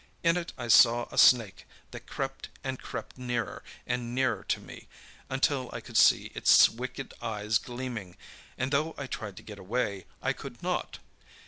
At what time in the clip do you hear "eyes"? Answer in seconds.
7.21-7.59